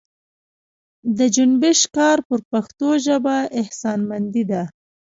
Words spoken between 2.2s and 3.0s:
پر پښتو